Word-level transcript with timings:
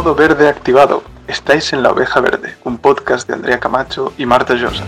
Modo 0.00 0.14
verde 0.14 0.48
activado. 0.48 1.02
Estáis 1.28 1.74
en 1.74 1.82
La 1.82 1.90
Oveja 1.90 2.20
Verde, 2.20 2.56
un 2.64 2.78
podcast 2.78 3.28
de 3.28 3.34
Andrea 3.34 3.60
Camacho 3.60 4.14
y 4.16 4.24
Marta 4.24 4.54
Llosa. 4.54 4.82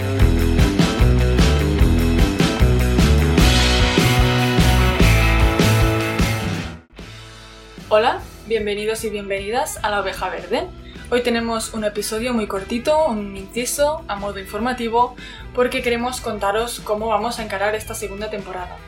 Hola, 7.90 8.20
bienvenidos 8.46 9.04
y 9.04 9.10
bienvenidas 9.10 9.78
a 9.82 9.90
La 9.90 10.00
Oveja 10.00 10.30
Verde. 10.30 10.66
Hoy 11.10 11.20
tenemos 11.20 11.74
un 11.74 11.84
episodio 11.84 12.32
muy 12.32 12.46
cortito, 12.46 13.04
un 13.04 13.36
inciso 13.36 14.06
a 14.08 14.16
modo 14.16 14.38
informativo, 14.38 15.14
porque 15.54 15.82
queremos 15.82 16.22
contaros 16.22 16.80
cómo 16.80 17.08
vamos 17.08 17.38
a 17.38 17.42
encarar 17.42 17.74
esta 17.74 17.94
segunda 17.94 18.30
temporada. 18.30 18.78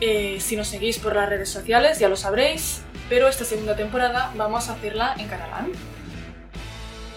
Eh, 0.00 0.38
si 0.40 0.56
nos 0.56 0.68
seguís 0.68 0.98
por 0.98 1.14
las 1.14 1.28
redes 1.28 1.50
sociales 1.50 1.98
ya 1.98 2.08
lo 2.08 2.16
sabréis, 2.16 2.80
pero 3.10 3.28
esta 3.28 3.44
segunda 3.44 3.76
temporada 3.76 4.32
vamos 4.34 4.68
a 4.68 4.72
hacerla 4.72 5.14
en 5.18 5.28
catalán. 5.28 5.72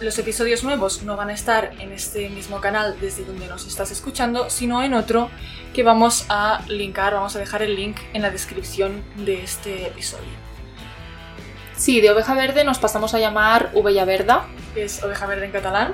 Los 0.01 0.19
episodios 0.19 0.65
nuevos 0.65 1.03
no 1.03 1.15
van 1.15 1.29
a 1.29 1.33
estar 1.33 1.71
en 1.79 1.93
este 1.93 2.29
mismo 2.29 2.59
canal 2.59 2.97
desde 2.99 3.23
donde 3.23 3.47
nos 3.47 3.65
estás 3.65 3.89
escuchando, 3.91 4.49
sino 4.49 4.83
en 4.83 4.93
otro 4.95 5.29
que 5.73 5.81
vamos 5.83 6.25
a 6.27 6.61
linkar, 6.67 7.13
vamos 7.13 7.37
a 7.37 7.39
dejar 7.39 7.61
el 7.61 7.75
link 7.75 7.97
en 8.11 8.21
la 8.21 8.29
descripción 8.29 9.01
de 9.15 9.41
este 9.41 9.87
episodio. 9.87 10.43
Sí, 11.77 12.01
de 12.01 12.11
oveja 12.11 12.33
verde 12.33 12.65
nos 12.65 12.79
pasamos 12.79 13.13
a 13.13 13.19
llamar 13.19 13.71
Ovella 13.73 14.03
Verda. 14.03 14.45
que 14.73 14.83
es 14.83 15.01
oveja 15.03 15.25
verde 15.25 15.45
en 15.45 15.51
catalán. 15.51 15.93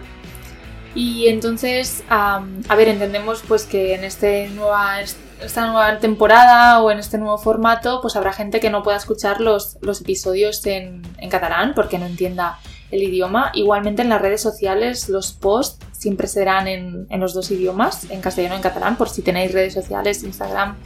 Y 0.96 1.28
entonces, 1.28 2.04
a 2.10 2.42
ver, 2.76 2.88
entendemos 2.88 3.44
pues 3.48 3.66
que 3.66 3.94
en 3.94 4.04
este 4.04 4.50
nueva, 4.50 5.02
esta 5.42 5.66
nueva 5.66 6.00
temporada 6.00 6.82
o 6.82 6.92
en 6.92 7.00
este 7.00 7.18
nuevo 7.18 7.38
formato, 7.38 8.02
pues 8.02 8.16
habrá 8.16 8.34
gente 8.34 8.60
que 8.60 8.70
no 8.70 8.84
pueda 8.84 8.98
escuchar 8.98 9.42
los, 9.42 9.78
los 9.82 10.02
episodios 10.02 10.66
en, 10.66 11.02
en 11.18 11.30
catalán 11.30 11.74
porque 11.76 11.98
no 11.98 12.06
entienda 12.06 12.60
el 12.92 13.04
idioma. 13.04 13.52
Igualmente 13.54 14.02
en 14.02 14.10
las 14.10 14.22
redes 14.22 14.42
sociales 14.42 15.10
los 15.10 15.32
posts 15.32 15.86
siempre 15.92 16.28
serán 16.28 16.68
en, 16.68 17.08
en 17.10 17.20
los 17.20 17.34
dos 17.34 17.52
idiomas, 17.52 18.10
en 18.10 18.22
castellano 18.22 18.56
y 18.56 18.58
en 18.58 18.64
catalán, 18.64 18.96
por 18.96 19.10
si 19.10 19.22
tenéis 19.22 19.52
redes 19.52 19.74
sociales, 19.74 20.24
Instagram, 20.24 20.78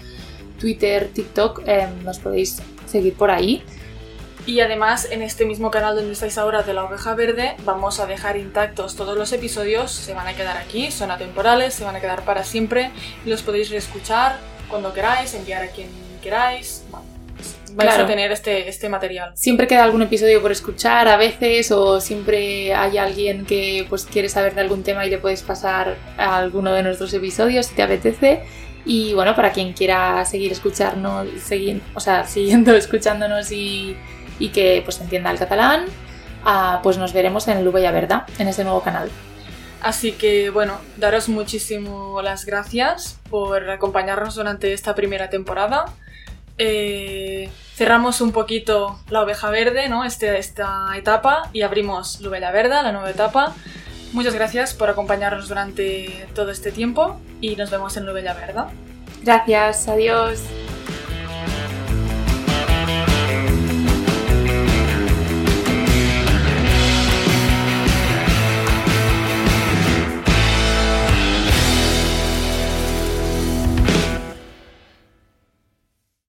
Twitter, 0.59 1.09
TikTok, 1.13 1.61
em, 1.65 2.03
nos 2.03 2.19
podéis 2.19 2.61
seguir 2.87 3.13
por 3.15 3.31
ahí. 3.31 3.63
Y 4.45 4.59
además, 4.59 5.07
en 5.09 5.21
este 5.21 5.45
mismo 5.45 5.71
canal 5.71 5.95
donde 5.95 6.11
estáis 6.11 6.37
ahora 6.37 6.63
de 6.63 6.73
la 6.73 6.83
oveja 6.83 7.15
verde, 7.15 7.55
vamos 7.63 7.99
a 8.01 8.05
dejar 8.07 8.35
intactos 8.35 8.95
todos 8.95 9.17
los 9.17 9.31
episodios, 9.31 9.91
se 9.91 10.13
van 10.13 10.27
a 10.27 10.33
quedar 10.33 10.57
aquí, 10.57 10.91
son 10.91 11.11
atemporales, 11.11 11.73
se 11.73 11.85
van 11.85 11.95
a 11.95 12.01
quedar 12.01 12.23
para 12.25 12.43
siempre 12.43 12.91
los 13.25 13.41
podéis 13.41 13.69
reescuchar 13.69 14.37
cuando 14.69 14.93
queráis, 14.93 15.33
enviar 15.33 15.63
a 15.63 15.67
quien 15.67 15.87
queráis. 16.21 16.83
Bueno, 16.89 17.05
vais 17.73 17.89
Claro. 17.89 18.03
a 18.03 18.07
tener 18.07 18.31
este, 18.33 18.67
este 18.67 18.89
material. 18.89 19.31
Siempre 19.35 19.65
queda 19.65 19.83
algún 19.85 20.01
episodio 20.01 20.41
por 20.41 20.51
escuchar 20.51 21.07
a 21.07 21.15
veces 21.15 21.71
o 21.71 22.01
siempre 22.01 22.73
hay 22.73 22.97
alguien 22.97 23.45
que 23.45 23.85
pues 23.87 24.05
quiere 24.05 24.27
saber 24.29 24.55
de 24.55 24.61
algún 24.61 24.83
tema 24.83 25.05
y 25.05 25.09
le 25.09 25.19
puedes 25.19 25.41
pasar 25.41 25.95
a 26.17 26.37
alguno 26.37 26.73
de 26.73 26.83
nuestros 26.83 27.13
episodios 27.13 27.67
si 27.67 27.75
te 27.75 27.83
apetece. 27.83 28.43
Y 28.85 29.13
bueno, 29.13 29.33
para 29.35 29.53
quien 29.53 29.71
quiera 29.71 30.25
seguir 30.25 30.51
escucharnos, 30.51 31.27
seguir, 31.41 31.81
o 31.95 32.01
sea, 32.01 32.27
siguiendo 32.27 32.75
escuchándonos 32.75 33.49
y, 33.51 33.95
y 34.39 34.49
que 34.49 34.81
pues 34.83 34.99
entienda 34.99 35.31
el 35.31 35.37
catalán, 35.39 35.85
ah, 36.45 36.79
pues 36.83 36.97
nos 36.97 37.13
veremos 37.13 37.47
en 37.47 37.57
el 37.57 37.67
Ubella 37.67 37.91
Verda, 37.91 38.25
en 38.39 38.47
este 38.47 38.63
nuevo 38.63 38.81
canal. 38.81 39.09
Así 39.81 40.13
que 40.13 40.49
bueno, 40.49 40.77
daros 40.97 41.27
muchísimo 41.29 42.21
las 42.21 42.45
gracias 42.45 43.19
por 43.29 43.69
acompañarnos 43.69 44.35
durante 44.35 44.71
esta 44.73 44.95
primera 44.95 45.29
temporada. 45.29 45.85
Eh, 46.57 47.49
cerramos 47.75 48.21
un 48.21 48.31
poquito 48.31 48.99
la 49.09 49.21
oveja 49.23 49.49
verde, 49.49 49.89
¿no? 49.89 50.05
Este- 50.05 50.37
esta 50.37 50.87
etapa 50.95 51.49
y 51.51 51.63
abrimos 51.63 52.21
Lubella 52.21 52.51
Verda, 52.51 52.81
la 52.83 52.91
nueva 52.91 53.09
etapa. 53.09 53.53
Muchas 54.13 54.35
gracias 54.35 54.73
por 54.73 54.89
acompañarnos 54.89 55.49
durante 55.49 56.27
todo 56.35 56.51
este 56.51 56.71
tiempo 56.71 57.19
y 57.41 57.55
nos 57.55 57.71
vemos 57.71 57.97
en 57.97 58.05
Lubella 58.05 58.35
Verda. 58.35 58.69
Gracias, 59.23 59.87
adiós. 59.87 60.41